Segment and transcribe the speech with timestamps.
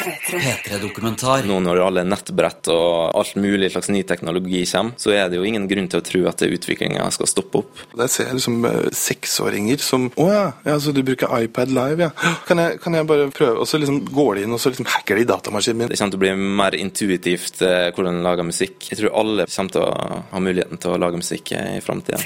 [0.00, 1.44] P3-dokumentar.
[1.48, 5.46] Nå når alle nettbrett og alt mulig slags ny teknologi kommer, så er det jo
[5.46, 7.84] ingen grunn til å tro at utviklinga skal stoppe opp.
[7.96, 12.08] Der ser jeg liksom eh, seksåringer som Å ja, ja, så du bruker iPad live,
[12.08, 12.34] ja.
[12.48, 13.60] Kan jeg, kan jeg bare prøve?
[13.62, 15.92] Og så liksom går de inn og så liksom hacker de datamaskinen min.
[15.92, 18.90] Det kommer til å bli mer intuitivt eh, hvordan en lager musikk.
[18.90, 22.20] Jeg tror alle kommer til å ha muligheten til å lage musikk i framtida.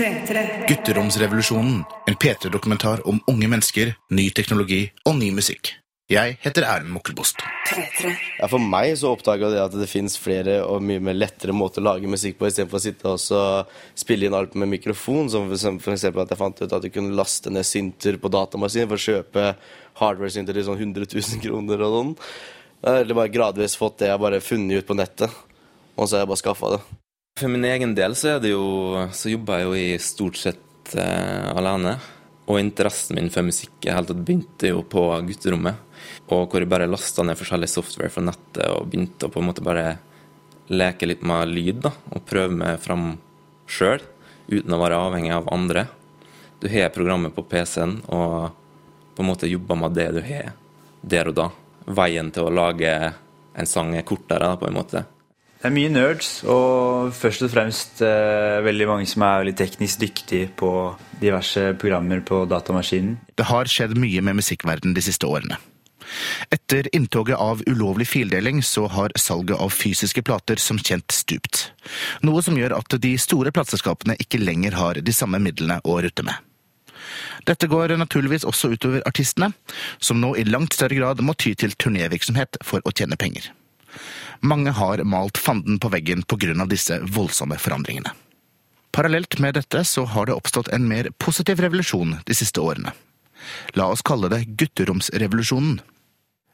[0.69, 1.81] Gutteromsrevolusjonen.
[2.11, 5.75] En P3-dokumentar om unge mennesker, ny teknologi og ny musikk.
[6.13, 7.39] Jeg heter Erlend Mokkelbost.
[8.37, 11.81] Ja, for meg så oppdaga jeg at det fins flere og mye mer lettere måter
[11.81, 15.31] å lage musikk på, istedenfor å sitte og spille inn alt med mikrofon.
[15.33, 18.91] Som for eksempel at jeg fant ut at du kunne laste ned synter på datamaskinen
[18.91, 19.47] for å kjøpe
[20.03, 22.13] hardware-synter til sånn 100 000 kroner og sånn.
[22.85, 25.39] Jeg har bare gradvis fått det jeg bare funnet ut på nettet,
[25.97, 26.83] og så har jeg bare skaffa det.
[27.41, 28.67] For min egen del så, er det jo,
[29.09, 31.97] så jobber jeg jo i stort sett eh, alene.
[32.45, 35.79] Og interessen min for musikk helt tatt begynte jo på gutterommet.
[36.29, 39.49] Og hvor jeg bare lasta ned forskjellig software fra nettet og begynte å på en
[39.49, 39.97] måte bare
[40.69, 41.81] leke litt med lyd.
[41.87, 43.17] da, Og prøve meg fram
[43.67, 44.03] sjøl,
[44.49, 45.89] uten å være avhengig av andre.
[46.61, 48.53] Du har programmet på PC-en og
[49.15, 50.53] på en måte jobber med det du har
[51.03, 51.51] der og da.
[51.85, 52.93] Veien til å lage
[53.55, 55.05] en sang er kortere, da, på en måte.
[55.65, 60.03] Det er mye nerds, og først og fremst eh, veldig mange som er veldig teknisk
[60.03, 60.69] dyktige på
[61.23, 63.15] diverse programmer på datamaskinen.
[63.33, 65.57] Det har skjedd mye med musikkverden de siste årene.
[66.53, 71.71] Etter inntoget av ulovlig fildeling så har salget av fysiske plater som kjent stupt.
[72.21, 76.29] Noe som gjør at de store plateselskapene ikke lenger har de samme midlene å rutte
[76.29, 76.37] med.
[77.49, 79.55] Dette går naturligvis også utover artistene,
[79.97, 83.55] som nå i langt større grad må ty til turnévirksomhet for å tjene penger.
[84.41, 86.67] Mange har malt fanden på veggen pga.
[86.67, 88.13] disse voldsomme forandringene.
[88.95, 92.93] Parallelt med dette så har det oppstått en mer positiv revolusjon de siste årene.
[93.75, 95.81] La oss kalle det gutteromsrevolusjonen.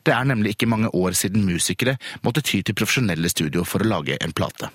[0.02, 3.90] Det er nemlig ikke mange år siden musikere måtte ty til profesjonelle studio for å
[3.90, 4.70] lage en plate.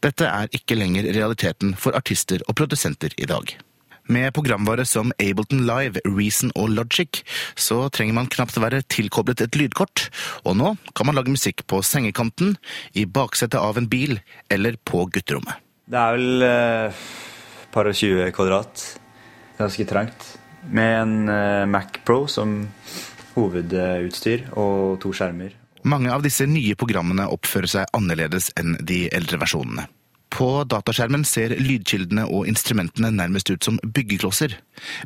[0.00, 3.52] Dette er ikke lenger realiteten for artister og produsenter i dag.
[4.06, 7.22] Med programvare som Ableton Live, Reason og Logic,
[7.56, 10.10] så trenger man knapt være tilkoblet et lydkort,
[10.44, 12.58] og nå kan man lage musikk på sengekanten,
[12.92, 14.18] i baksetet av en bil
[14.52, 15.56] eller på gutterommet.
[15.88, 17.02] Det er vel eh,
[17.72, 18.84] par og 20 kvadrat.
[19.58, 20.30] Ganske trangt.
[20.68, 22.62] Med en eh, Mac Pro som
[23.34, 25.56] hovedutstyr og to skjermer.
[25.84, 29.88] Mange av disse nye programmene oppfører seg annerledes enn de eldre versjonene.
[30.34, 34.56] På dataskjermen ser lydkildene og instrumentene nærmest ut som byggeklosser.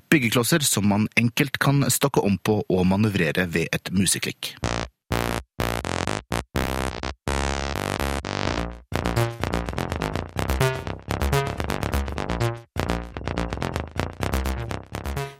[0.08, 4.54] Byggeklosser som man enkelt kan stokke om på og manøvrere ved et museklikk.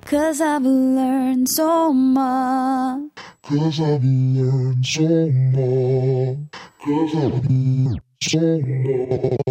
[0.08, 3.12] Cause I've learned so much.
[3.42, 6.38] Cause I've learned so much.
[6.84, 9.47] Cause I've learned so much.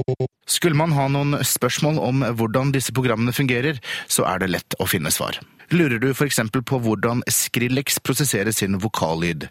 [0.47, 4.87] Skulle man ha noen spørsmål om hvordan disse programmene fungerer, så er det lett å
[4.87, 5.39] finne svar.
[5.75, 6.39] Lurer du f.eks.
[6.53, 9.49] på hvordan Skrillex prosesserer sin vokallyd,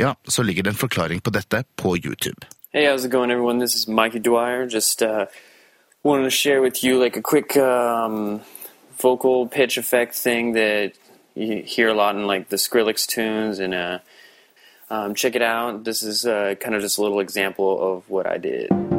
[0.00, 2.48] ja, så ligger det en forklaring på dette på YouTube.
[2.72, 3.58] Hey, how's it going, everyone?
[3.58, 4.66] This is Mikey Dwyer.
[4.66, 5.26] Just uh,
[6.02, 8.40] wanted to share with you like a quick um,
[8.98, 10.92] vocal pitch effect thing that
[11.34, 13.98] you hear a lot in like the Skrillex tunes, and uh,
[14.90, 15.84] um, check it out.
[15.84, 18.97] This is uh, kind of just a little example of what I did.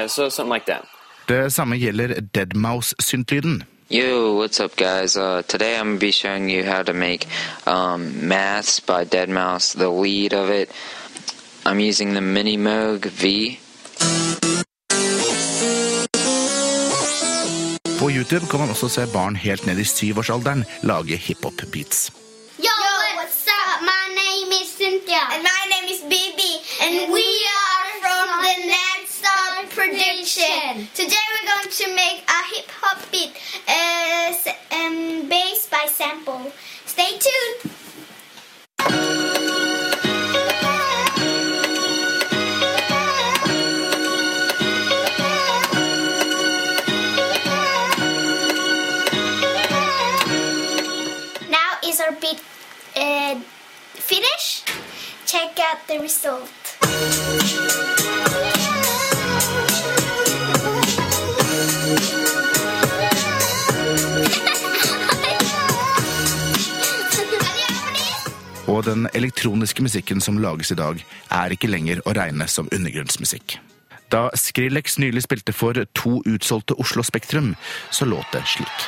[0.00, 0.84] Yeah, so something like that.
[1.28, 3.64] Det samme gjelder Deadmouse-syntlyden.
[3.88, 5.16] Yo, what's up, guys?
[5.16, 7.26] Uh, today I'm gonna be showing you how to make
[7.66, 10.68] um, Maths by Deadmau5, the lead of it.
[11.66, 13.58] I'm using the Mini Moog V.
[18.00, 22.12] På YouTube kan man også se barn helt ned i syvårsalderen lage hiphop-beats.
[22.58, 22.76] Yo,
[23.18, 23.82] what's up?
[23.82, 25.22] My name is Cynthia.
[25.34, 26.52] And my name is Bibi.
[26.84, 27.26] And we
[27.60, 28.54] are from the
[29.40, 30.88] Nadstar Prediction.
[30.94, 33.32] Today we're going to make a hip hop beat
[33.66, 36.52] uh, s- um, based by sample.
[36.86, 37.72] Stay tuned.
[51.50, 52.40] Now is our beat
[52.96, 53.40] uh,
[53.94, 54.68] finished.
[55.26, 56.48] Check out the result.
[68.70, 71.00] Og den elektroniske musikken som lages i dag,
[71.34, 73.58] er ikke lenger å regne som undergrunnsmusikk.
[74.10, 77.56] Da Skrillex nylig spilte for to utsolgte Oslo Spektrum,
[77.90, 78.86] så låt det slik.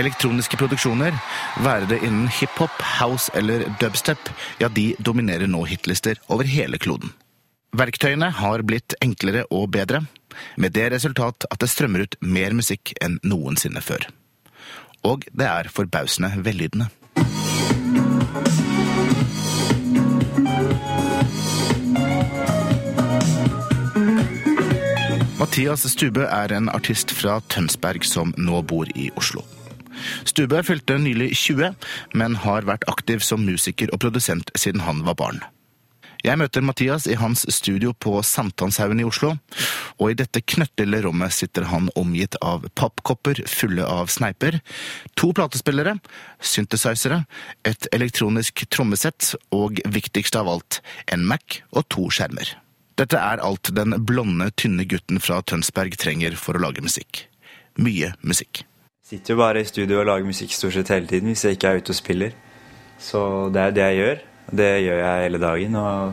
[0.00, 1.16] Elektroniske produksjoner,
[1.60, 4.30] være det innen hiphop, house eller dubstep,
[4.60, 7.12] ja, de dominerer nå hitlister over hele kloden.
[7.70, 10.02] Verktøyene har blitt enklere og bedre,
[10.58, 14.08] med det resultat at det strømmer ut mer musikk enn noensinne før.
[15.06, 16.90] Og det er forbausende vellydende.
[25.40, 29.46] Mathias Stubø er en artist fra Tønsberg som nå bor i Oslo.
[30.28, 31.72] Stubø fylte nylig 20,
[32.18, 35.42] men har vært aktiv som musiker og produsent siden han var barn.
[36.20, 39.32] Jeg møter Mathias i hans studio på Sankthanshaugen i Oslo,
[39.96, 44.58] og i dette knøttlille rommet sitter han omgitt av pappkopper fulle av sneiper,
[45.16, 45.96] to platespillere,
[46.44, 47.22] synthesizere,
[47.64, 52.52] et elektronisk trommesett og viktigst av alt, en Mac og to skjermer.
[53.00, 57.24] Dette er alt den blonde, tynne gutten fra Tønsberg trenger for å lage musikk.
[57.80, 58.66] Mye musikk.
[58.66, 61.56] Jeg Sitter jo bare i studio og lager musikk stort sett hele tiden hvis jeg
[61.56, 62.36] ikke er ute og spiller.
[63.00, 63.22] Så
[63.54, 64.20] det er det jeg gjør.
[64.50, 66.12] Det gjør jeg hele dagen og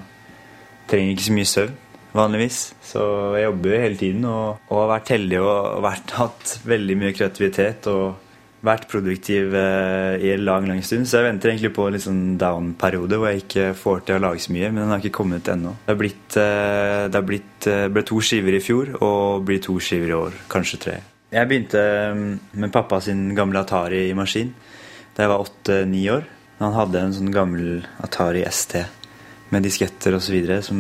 [0.87, 1.75] trenger ikke så mye søvn
[2.17, 2.61] vanligvis.
[2.83, 3.01] Så
[3.37, 7.89] jeg jobber hele tiden og, og har vært heldig og vært, hatt veldig mye kreativitet
[7.91, 8.23] og
[8.67, 11.07] vært produktiv eh, i en lang lang stund.
[11.07, 14.43] Så jeg venter egentlig på en sånn down-periode hvor jeg ikke får til å lage
[14.43, 14.71] så mye.
[14.71, 15.75] Men den har ikke kommet ennå.
[15.83, 19.61] Det har blitt, eh, det har blitt, eh, ble to skiver i fjor og blir
[19.63, 20.41] to skiver i år.
[20.51, 20.97] Kanskje tre.
[21.31, 21.83] Jeg begynte
[22.15, 22.33] mm,
[22.63, 24.55] med pappa sin gamle Atari-maskin
[25.17, 26.25] da jeg var åtte-ni år.
[26.59, 28.79] Han hadde en sånn gammel Atari ST
[29.53, 30.37] med disketter osv.
[30.65, 30.79] som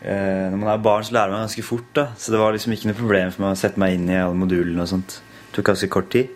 [0.00, 1.88] eh, Når man er barn, så lærer man ganske fort.
[1.92, 4.20] da Så det var liksom ikke noe problem for meg å sette meg inn i
[4.20, 4.82] alle modulene.
[4.82, 6.30] og sånt Det tok ganske kort tid.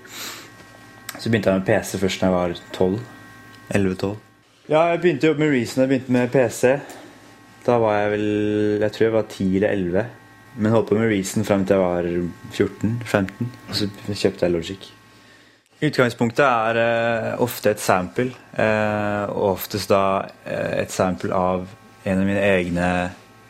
[1.20, 3.00] Så begynte jeg med PC først da jeg var 12.
[3.70, 4.16] 11-12.
[4.70, 5.82] Ja, jeg begynte å jobbe med Reason.
[5.82, 6.78] Jeg begynte med PC.
[7.66, 8.28] Da var jeg vel
[8.80, 10.06] Jeg tror jeg var 10 eller 11.
[10.56, 12.08] Men holdt på med Reason frem til jeg var
[12.56, 13.52] 14-15.
[13.68, 14.88] Og så kjøpte jeg Logic.
[15.80, 21.64] Utgangspunktet er eh, ofte et sample, eh, og oftest da eh, et sample av
[22.04, 22.88] en av mine egne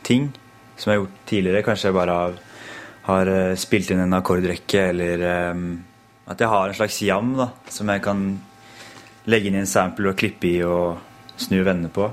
[0.06, 0.28] ting
[0.78, 1.64] som jeg har gjort tidligere.
[1.66, 2.36] Kanskje jeg bare har,
[3.08, 5.66] har spilt inn en akkordrekke, eller um,
[6.30, 8.22] at jeg har en slags jam da, som jeg kan
[9.30, 12.06] legge inn i en sample og klippe i og snu vende på.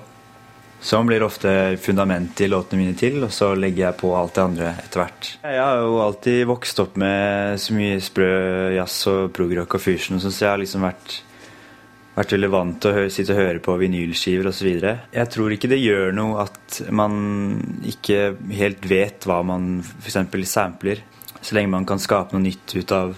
[0.78, 1.50] Sånn blir ofte
[1.82, 5.30] fundamentet i låtene mine til, og så legger jeg på alt det andre etter hvert.
[5.42, 8.28] Jeg har jo alltid vokst opp med så mye sprø
[8.76, 11.16] jazz og progrock og fusion, så jeg har liksom vært,
[12.20, 14.70] vært veldig vant til å sitte og høre på vinylskiver osv.
[15.18, 17.18] Jeg tror ikke det gjør noe at man
[17.90, 20.22] ikke helt vet hva man f.eks.
[20.46, 21.02] sampler,
[21.42, 23.18] så lenge man kan skape noe nytt ut av,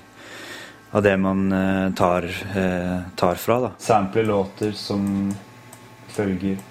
[0.95, 3.61] av det man eh, tar, eh, tar fra.
[3.67, 3.75] da.
[3.83, 5.03] Sample låter som
[6.15, 6.68] følger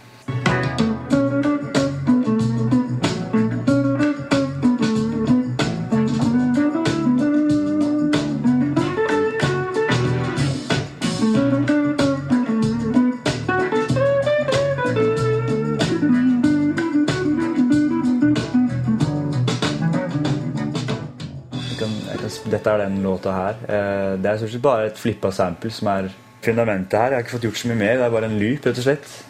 [22.49, 23.55] Dette er den låta her.
[23.69, 26.09] Eh, Det er stort sett bare et flippa sample som er
[26.43, 27.11] fundamentet her.
[27.11, 27.97] Jeg har ikke fått gjort så mye mer.
[27.97, 29.25] Det er bare en loop, rett og slett.–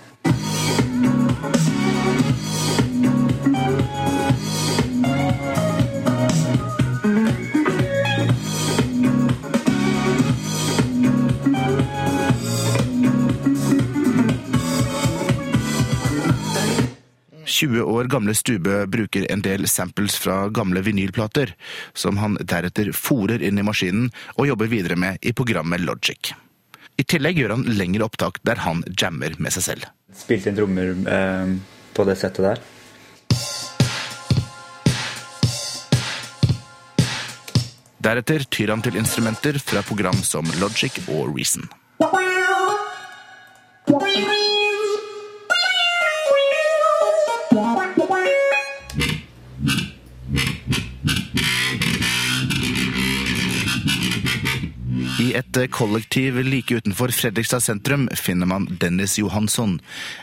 [17.58, 21.54] 20 år gamle Stubø bruker en del samples fra gamle vinylplater,
[21.90, 26.32] som han deretter fòrer inn i maskinen og jobber videre med i programmet Logic.
[26.98, 29.90] I tillegg gjør han lengre opptak der han jammer med seg selv.
[30.14, 31.54] Spilte inn trommer eh,
[31.94, 32.62] på det settet der.
[37.98, 41.66] Deretter tyr han til instrumenter fra program som Logic og Reason.
[55.38, 59.78] Et kollektiv like utenfor Fredrikstad sentrum finner man Dennis Johansson,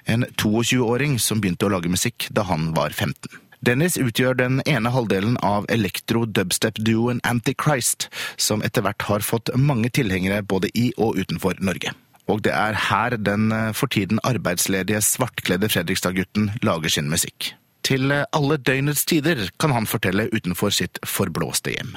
[0.06, 3.42] en 22-åring som begynte å lage musikk da han var 15.
[3.66, 10.44] Dennis utgjør den ene halvdelen av elektro-dubstep-duoen Antichrist, som etter hvert har fått mange tilhengere
[10.46, 11.96] både i og utenfor Norge.
[12.30, 17.54] Og det er her den for tiden arbeidsledige svartkledde Fredrikstad-gutten lager sin musikk.
[17.86, 21.94] Til alle døgnets tider, kan han fortelle utenfor sitt forblåste hjem.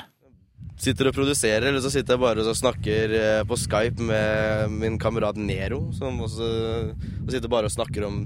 [0.79, 4.99] Sitter og produserer, eller så sitter jeg bare og snakker eh, på Skype med min
[5.01, 6.49] kamerat Nero, som også
[7.25, 8.23] og sitter bare og snakker om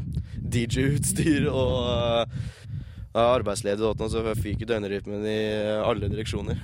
[0.53, 5.41] DJ-utstyr og uh, arbeidsledig og sånn, så fyker døgnrytmen i
[5.81, 6.61] alle direksjoner.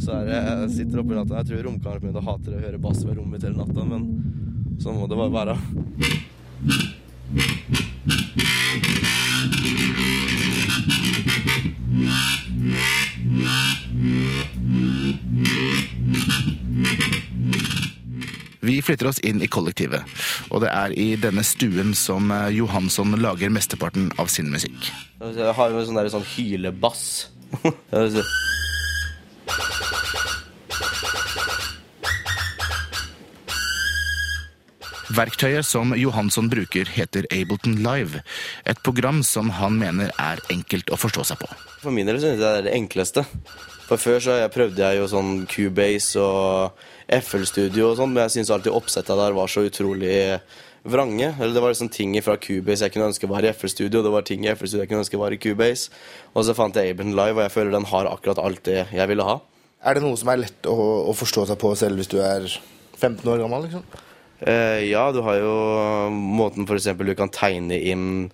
[0.00, 2.82] Så er det, jeg sitter oppe i natta Jeg tror romkameraten min hater å høre
[2.82, 4.02] bass ved rommet mitt hele natta, men
[4.82, 5.56] sånn må det bare være.
[18.64, 20.00] Vi flytter oss inn i kollektivet,
[20.48, 24.88] og det er i denne stuen som eh, Johansson lager mesteparten av sin musikk.
[25.20, 27.28] Jeg har jo sånn, der, sånn hylebass.
[35.14, 38.24] Verktøyet som Johansson bruker heter Ableton Live,
[38.64, 41.52] et program som han mener er enkelt å forstå seg på.
[41.84, 43.28] For min del synes jeg det er det enkleste.
[43.84, 48.24] For før så jeg prøvde jeg jo sånn Cubase og FL Studio og sånn, men
[48.24, 50.14] jeg syns alltid oppsetta der var så utrolig
[50.84, 51.30] vrange.
[51.38, 54.12] Eller det var liksom ting fra Cubase jeg kunne ønske var i FL Studio, det
[54.14, 55.92] var ting i FL Studio jeg kunne ønske var i Cubase.
[56.32, 59.10] Og så fant jeg Ableton Live, og jeg føler den har akkurat alt det jeg
[59.10, 59.40] ville ha.
[59.84, 60.76] Er det noe som er lett å,
[61.10, 62.48] å forstå seg på selv hvis du er
[62.96, 63.66] 15 år gammel?
[63.66, 63.84] liksom?
[64.40, 65.52] Eh, ja, du har jo
[66.10, 68.30] måten eksempel du kan tegne inn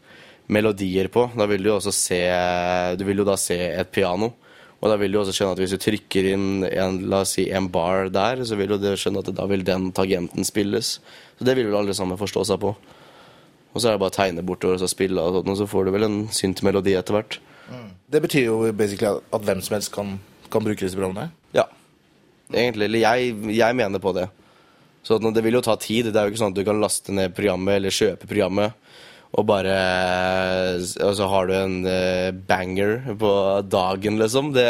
[0.51, 1.27] melodier på.
[1.35, 2.21] Da vil du jo også se
[2.99, 4.33] Du vil jo da se et piano.
[4.81, 7.45] Og da vil du også skjønne at hvis du trykker inn en, la oss si,
[7.53, 10.95] en bar der, så vil du skjønne at da vil den tagenten spilles.
[11.37, 12.73] Så det vil vel alle sammen forstå seg på.
[13.71, 15.69] Og så er det bare å tegne bortover og så spille, og, sånt, og så
[15.69, 17.37] får du vel en synt melodi etter hvert.
[18.11, 20.17] Det betyr jo basically at- hvem som helst kan,
[20.51, 21.29] kan bruke disse programmene?
[21.55, 21.69] Ja.
[22.51, 22.89] Egentlig.
[22.89, 24.27] Eller jeg, jeg mener på det.
[25.07, 26.11] Så det vil jo ta tid.
[26.11, 28.75] Det er jo ikke sånn at du kan laste ned programmet eller kjøpe programmet,
[29.31, 29.77] og bare
[31.07, 33.31] Og så har du en eh, banger på
[33.71, 34.51] dagen, liksom.
[34.57, 34.67] Det,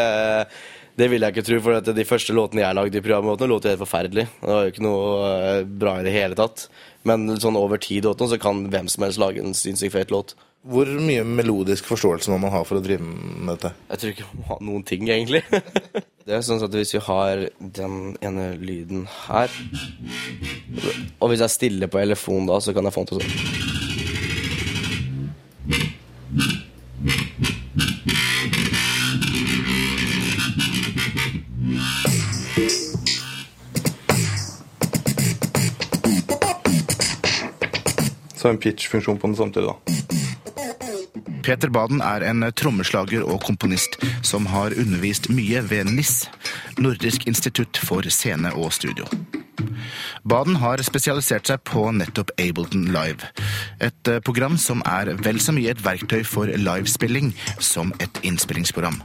[1.00, 3.64] det vil jeg ikke tro, for at de første låtene jeg lagde i programmet, låt
[3.64, 4.26] jo helt forferdelig.
[4.42, 6.68] Det var jo ikke noe eh, bra i det hele tatt.
[7.08, 10.36] Men sånn over tid og så kan hvem som helst lage en sinnssykt fet låt.
[10.68, 13.72] Hvor mye melodisk forståelse må man ha for å drive med dette?
[13.88, 15.40] Jeg tror ikke man må ha noen ting, egentlig.
[16.20, 19.50] Det er sånn at Hvis vi har den ene lyden her
[21.16, 23.79] Og hvis jeg stiller på elefon da, så kan jeg få den til å sånn
[38.40, 39.76] Så en pitch-funksjon på den samtidig, da.
[41.44, 46.24] Peter Baden er en trommeslager og komponist som har undervist mye ved NIS,
[46.80, 49.04] Nordisk institutt for scene og studio.
[50.24, 53.28] Baden har spesialisert seg på nettopp Ableton Live,
[53.80, 59.02] et eh, program som er vel så mye et verktøy for livespilling som et innspillingsprogram.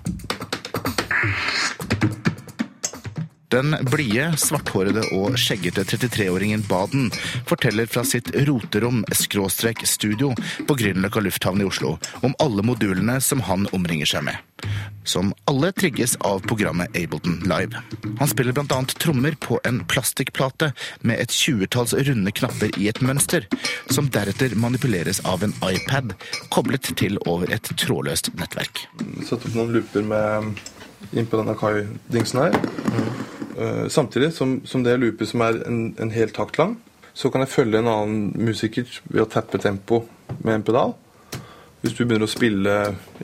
[3.55, 7.05] Den blide, svarthårede og skjeggete 33-åringen Baden
[7.47, 10.33] forteller fra sitt roterom-studio
[10.67, 14.41] på Grünerløkka lufthavn i Oslo om alle modulene som han omringer seg med.
[15.07, 17.79] Som alle trigges av programmet Ableton Live.
[18.19, 18.81] Han spiller bl.a.
[18.99, 20.73] trommer på en plastikkplate
[21.07, 23.47] med et tjuetalls runde knapper i et mønster,
[23.87, 26.11] som deretter manipuleres av en iPad
[26.51, 28.83] koblet til over et trådløst nettverk.
[29.23, 30.59] Satt opp noen looper med
[31.13, 32.59] innpå denne Kai-dingsen her.
[32.59, 33.24] Eh,
[33.89, 36.75] samtidig som, som det loopet som er en, en hel takt lang,
[37.15, 40.01] så kan jeg følge en annen musiker ved å tappe tempo
[40.41, 40.95] med en pedal.
[41.79, 42.75] Hvis du begynner å spille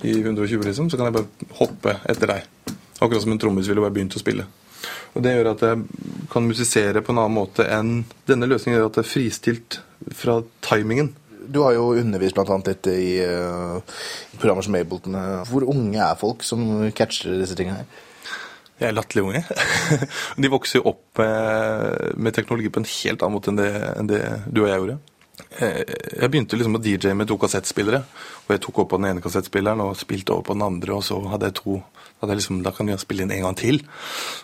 [0.05, 2.75] i 120, liksom, så kan jeg bare hoppe etter deg.
[3.01, 4.45] Akkurat som en trommis ville bare begynt å spille.
[5.11, 8.88] Og Det gjør at jeg kan musisere på en annen måte enn Denne løsningen gjør
[8.88, 9.79] at det er fristilt
[10.15, 11.11] fra timingen.
[11.51, 13.81] Du har jo undervist annet litt i uh,
[14.38, 15.17] programmer som Ableton.
[15.50, 16.63] Hvor unge er folk som
[16.95, 18.07] catcher disse tingene her?
[18.81, 19.43] Jeg er latterlig unge.
[20.41, 24.09] De vokser jo opp med, med teknologi på en helt annen måte enn det, enn
[24.09, 25.00] det du og jeg gjorde.
[25.61, 25.81] Eh,
[26.21, 28.01] Jeg begynte liksom å DJ med to kassettspillere.
[28.47, 30.97] Og jeg tok opp på den ene kassettspilleren og spilte over på den andre.
[30.97, 31.81] Og så hadde jeg to
[32.21, 33.79] hadde jeg liksom, Da kan jeg spille inn en gang til.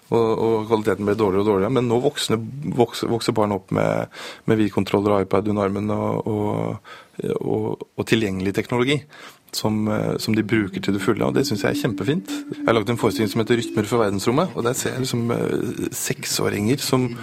[0.10, 1.74] Og, og kvaliteten ble dårligere og dårligere.
[1.78, 2.40] Men nå voksne,
[2.78, 4.14] vokser, vokser barn opp med,
[4.50, 6.32] med Wii-kontroller og iPad under armen og,
[7.38, 8.98] og, og tilgjengelig teknologi.
[9.56, 12.30] Som, eh, som de bruker til det fulle, og det syns jeg er kjempefint.
[12.52, 15.32] Jeg har lagd en forestilling som heter 'Rytmer for verdensrommet', og der ser jeg liksom
[15.32, 17.18] eh, seksåringer som,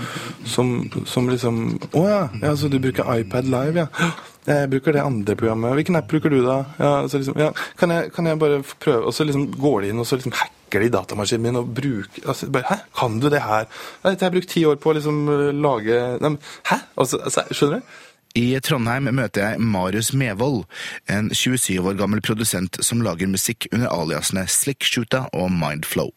[0.45, 4.11] som, som liksom Å ja, ja, så du bruker iPad Live, ja.
[4.45, 5.73] Jeg bruker det andre programmet.
[5.79, 6.57] Hvilken app bruker du, da?
[6.79, 7.51] Ja, liksom, ja,
[7.81, 9.07] kan, jeg, kan jeg bare prøve?
[9.09, 12.29] Og så liksom går de inn og så liksom hacker de datamaskinen min og bruker
[12.29, 13.65] altså, bare, Hæ, kan du det her?
[14.05, 16.79] Dette har jeg brukt ti år på å liksom eh, lage hæ?
[16.97, 17.95] Altså, altså, skjønner du?
[18.35, 20.65] I Trondheim møter jeg Marius Mevold,
[21.07, 26.11] en 27 år gammel produsent som lager musikk under aliasene Slick Shoota og Mindflow.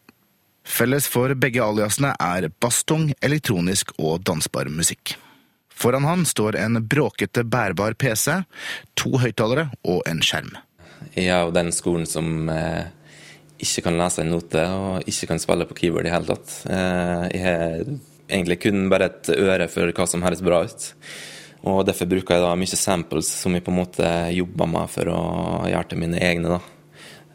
[0.66, 5.14] Felles for begge aliasene er basstung, elektronisk og dansbar musikk.
[5.70, 8.40] Foran han står en bråkete bærbar PC,
[8.98, 10.56] to høyttalere og en skjerm.
[11.14, 12.90] Jeg er jo den skolen som eh,
[13.62, 16.60] ikke kan lese en note og ikke kan spille på keyboard i hele tatt.
[16.66, 17.80] Eh, jeg har
[18.26, 20.92] egentlig kun bare et øre for hva som høres bra ut.
[21.66, 25.10] Og derfor bruker jeg da mye samples som jeg på en måte jobber med for
[25.10, 25.22] å
[25.66, 26.58] gjøre til mine egne.
[26.58, 26.60] da.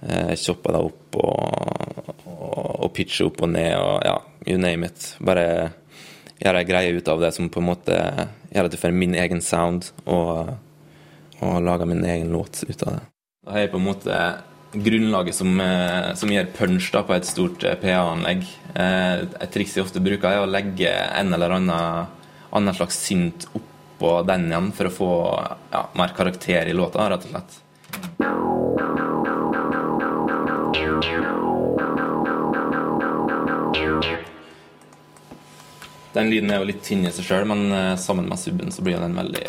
[0.07, 4.87] Eh, Chopper det opp og, og, og pitcher opp og ned og ja, you name
[4.87, 5.13] it.
[5.23, 5.73] Bare
[6.43, 7.99] gjøre ei greie ut av det som på en måte
[8.53, 10.55] gjør det for min egen sound, og,
[11.39, 13.05] og lager min egen låt ut av det.
[13.43, 14.17] Da har jeg på en måte
[14.73, 18.47] grunnlaget som, eh, som gir punch da, på et stort eh, PA-anlegg.
[18.73, 22.07] Eh, Et triks jeg ofte bruker, er å legge en eller annen,
[22.51, 23.47] annen slags synt
[23.93, 25.11] oppå den igjen, for å få
[25.71, 27.59] ja, mer karakter i låta, rett og slett.
[36.13, 38.83] Den lyden er jo litt tynn i seg sjøl, men eh, sammen med subben så
[38.85, 39.47] blir den veldig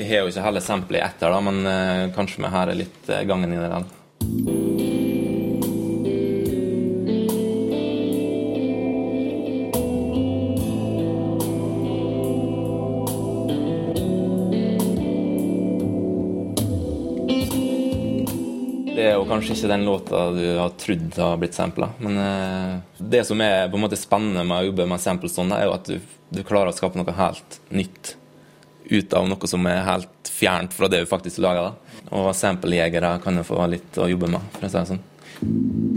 [0.00, 3.52] Jeg har jo ikke hele samplet etter, da, men eh, kanskje vi hører litt gangen
[3.52, 3.99] inn i det.
[19.40, 21.90] Kanskje ikke den låta du har trodd har blitt sampla.
[21.98, 25.52] Men eh, det som er på en måte spennende med å jobbe med samples sånn,
[25.56, 28.16] er jo at du, du klarer å skape noe helt nytt
[28.90, 31.70] ut av noe som er helt fjernt fra det du faktisk lager.
[31.70, 32.04] da.
[32.16, 35.89] Og samplejegere kan jo få litt å jobbe med, for å si det sånn.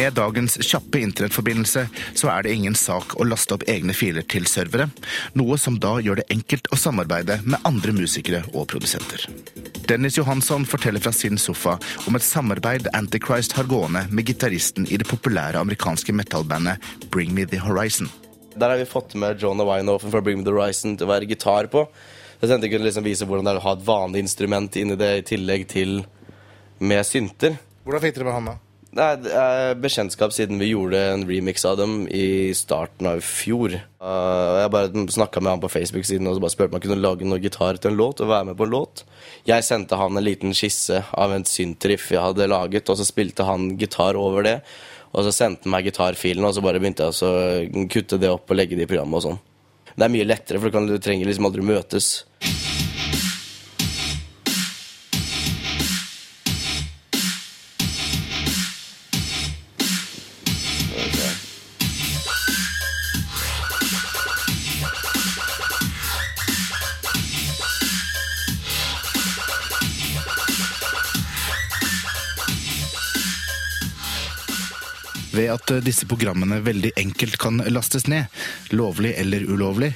[0.00, 1.82] Med dagens kjappe internettforbindelse
[2.16, 4.86] så er det ingen sak å laste opp egne filer til servere,
[5.36, 9.26] noe som da gjør det enkelt å samarbeide med andre musikere og produsenter.
[9.90, 11.74] Dennis Johansson forteller fra sin sofa
[12.08, 16.80] om et samarbeid Antichrist har gående med gitaristen i det populære amerikanske metallbandet
[17.12, 18.08] Bring Me The Horizon.
[18.56, 21.28] Der har vi fått med John Winoffen fra Bring Me The Horizon til å være
[21.28, 21.84] gitar på.
[22.38, 24.80] Så jeg tenkte jeg kunne liksom vise hvordan det er å ha et vanlig instrument
[24.80, 25.98] inni det i tillegg til
[26.80, 27.60] med synter.
[27.84, 28.58] Hvordan fikk dere med han, da?
[28.90, 33.76] Er, det er bekjentskap siden vi gjorde en remix av dem i starten av fjor.
[34.02, 36.98] Uh, jeg bare snakka med han på Facebook-siden og så bare spurte om han kunne
[36.98, 38.20] lage noe gitar til en låt.
[38.20, 39.04] og være med på en låt.
[39.46, 43.46] Jeg sendte han en liten skisse av en syntriff jeg hadde laget, og så spilte
[43.46, 44.56] han gitar over det.
[45.14, 48.50] Og så sendte han meg gitarfilen, og så bare begynte jeg å kutte det opp
[48.50, 49.40] og legge det i programmet og sånn.
[49.94, 52.12] Det er mye lettere, for du, kan, du trenger liksom aldri møtes.
[75.30, 78.26] Ved at disse programmene veldig enkelt kan lastes ned,
[78.74, 79.92] lovlig eller ulovlig,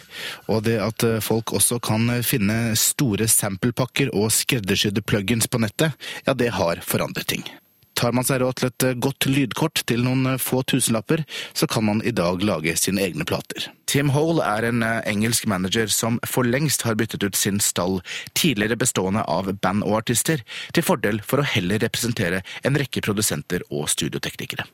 [0.47, 6.37] og det at folk også kan finne store samplepakker og skreddersydde plugins på nettet, ja,
[6.39, 7.47] det har forandret ting.
[7.95, 11.23] Tar man seg råd til et godt lydkort til noen få tusenlapper,
[11.55, 13.69] så kan man i dag lage sine egne plater.
[13.91, 18.01] Tim Hole er en engelsk manager som for lengst har byttet ut sin stall,
[18.35, 20.43] tidligere bestående av band og artister,
[20.75, 24.67] til fordel for å heller representere en rekke produsenter og studioteknikere.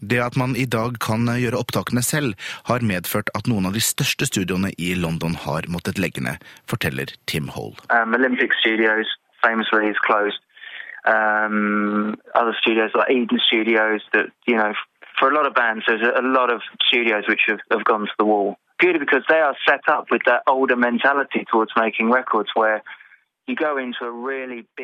[0.00, 2.34] Det at man i dag kan gjøre opptakene selv,
[2.68, 7.12] har medført at noen av de største studioene i London har måttet legge ned, forteller
[7.30, 7.76] Tim Hole.
[7.92, 9.08] Um, Olympic Studios
[9.44, 10.40] famously is closed.
[11.04, 14.72] Um, other studios like Eden Studios, that you know,
[15.18, 18.16] for a lot of bands, there's a lot of studios which have, have gone to
[18.18, 18.56] the wall.
[18.78, 22.82] Purely because they are set up with that older mentality towards making records, where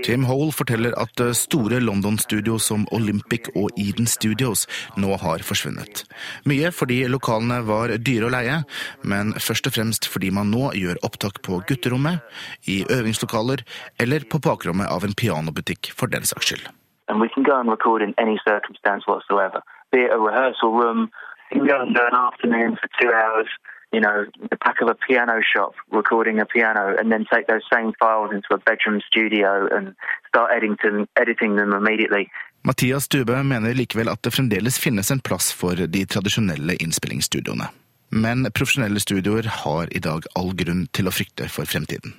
[0.05, 6.05] Tim Hole forteller at store London-studio som Olympic og Eden Studios nå har forsvunnet.
[6.49, 8.63] Mye fordi lokalene var dyre å leie,
[9.05, 12.25] men først og fremst fordi man nå gjør opptak på gutterommet,
[12.67, 13.63] i øvingslokaler
[14.03, 16.67] eller på bakrommet av en pianobutikk for den saks skyld.
[17.09, 19.63] and we can go and record in any circumstance whatsoever.
[19.93, 21.11] Be it a rehearsal room,
[21.53, 23.49] you can go and do an afternoon for two hours,
[23.97, 24.19] you know,
[24.53, 28.31] the back of a piano shop recording a piano, and then take those same files
[28.37, 29.95] into a bedroom studio and
[30.29, 32.29] start editing, editing them immediately.
[32.63, 37.71] Mathias Stube mener likevel at det fremdeles finnes en plass for de tradisjonelle innspillingsstudioene.
[38.11, 42.13] Men profesjonelle studioer har i dag all grunn til å frykte for fremtiden.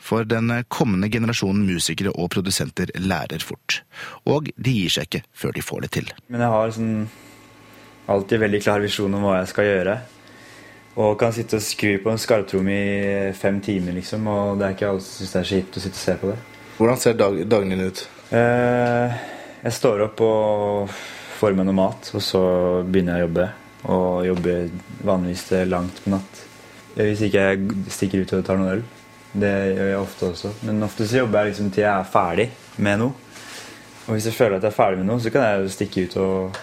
[0.00, 3.82] For den kommende generasjonen musikere og produsenter lærer fort.
[4.26, 6.14] Og de gir seg ikke før de får det til.
[6.26, 6.94] Men jeg har sånn
[8.10, 10.00] alltid veldig klar visjon om hva jeg skal gjøre.
[10.98, 14.26] Og kan sitte og skru på en skarptromme i fem timer, liksom.
[14.26, 16.16] Og det er ikke alle som syns det er så hipt å sitte og se
[16.18, 16.38] på det.
[16.80, 18.02] Hvordan ser dag, dagen din ut?
[18.34, 19.18] Eh,
[19.62, 20.94] jeg står opp og
[21.38, 22.42] får meg noe mat, og så
[22.86, 23.48] begynner jeg å jobbe.
[23.90, 24.72] Og jobber
[25.06, 26.42] vanligvis til langt på natt.
[26.98, 28.84] Hvis ikke jeg stikker ut og tar noen øl.
[29.30, 30.52] Det gjør jeg ofte også.
[30.66, 32.50] Men ofte så jobber jeg liksom til jeg er ferdig
[32.82, 33.26] med noe.
[34.08, 36.06] Og hvis jeg føler at jeg er ferdig med noe, så kan jeg jo stikke
[36.08, 36.62] ut og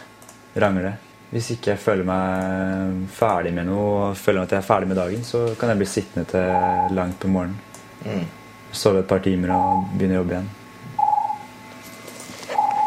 [0.60, 0.98] rangle.
[1.28, 5.00] Hvis ikke jeg føler meg ferdig med noe og føler at jeg er ferdig med
[5.00, 7.58] dagen, så kan jeg bli sittende til langt på morgenen.
[8.06, 8.28] Mm.
[8.72, 10.54] Sove et par timer og begynne å jobbe igjen.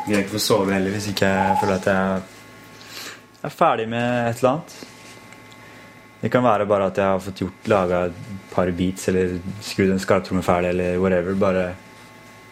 [0.00, 2.22] Jeg greier ikke få sove heller hvis ikke jeg føler at jeg
[3.44, 4.78] er ferdig med et eller annet.
[6.20, 9.92] Det kan være bare at jeg har fått gjort laga et par beats eller skrudd
[9.94, 11.36] en skarptromme ferdig eller whatever.
[11.40, 11.68] Bare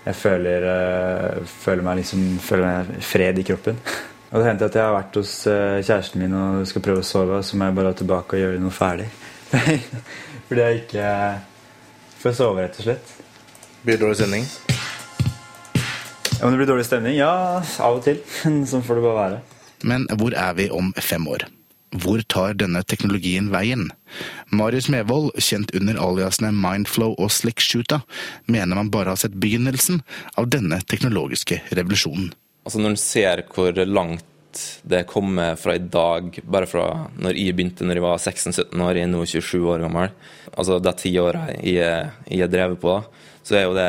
[0.05, 3.81] jeg føler, eh, føler meg liksom føler meg fred i kroppen.
[4.29, 7.07] Og det hendte at jeg har vært hos eh, kjæresten min og skal prøve å
[7.07, 9.07] sove, så må jeg bare tilbake og gjøre noe ferdig.
[10.49, 11.13] Fordi jeg ikke
[12.21, 13.15] får sove, rett og slett.
[13.85, 14.49] Blir det dårlig stemning?
[16.39, 17.17] Ja, Om det blir dårlig stemning?
[17.17, 17.31] Ja,
[17.65, 18.21] av og til.
[18.71, 19.39] Sånn får det bare være.
[19.89, 21.47] Men hvor er vi om fem år?
[21.97, 23.87] Hvor tar denne teknologien veien?
[24.53, 28.03] Marius Mevold, kjent under aliasene Mindflow og Slickshoota,
[28.45, 30.03] mener man bare har sett begynnelsen
[30.37, 32.29] av denne teknologiske revolusjonen.
[32.69, 34.25] Altså Når en ser hvor langt
[34.89, 36.85] det kommer fra i dag, bare fra
[37.17, 40.13] når jeg begynte når jeg var 16-17 år, jeg er nå 27 år gammel,
[40.53, 42.97] altså de ti åra jeg jeg har drevet på,
[43.47, 43.89] så er jo det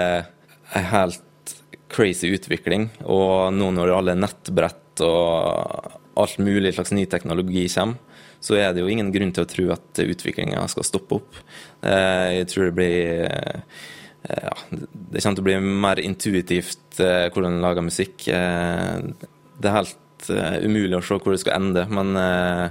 [0.78, 1.54] en helt
[1.92, 2.90] crazy utvikling.
[3.04, 7.98] Og nå når alle nettbrett og alt mulig slags ny teknologi kommer,
[8.40, 11.40] så er det jo ingen grunn til å tro at utviklinga skal stoppe opp.
[11.84, 13.64] Eh, Jeg tror det blir
[14.24, 18.28] ja, det kommer til å bli mer intuitivt eh, hvordan en lager musikk.
[18.28, 19.00] Eh,
[19.60, 22.66] det er helt eh, umulig å se hvor det skal ende, men eh,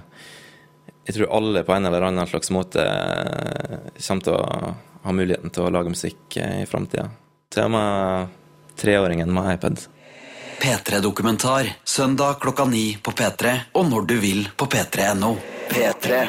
[1.09, 4.73] jeg tror alle på en eller annen slags måte eh, kommer til å
[5.09, 7.09] ha muligheten til å lage musikk eh, i framtida.
[7.49, 8.35] Til og med
[8.79, 9.87] treåringen med iPad.
[10.59, 15.37] P3-dokumentar søndag klokka ni på P3 og når du vil på p3.no.
[15.71, 16.27] P3.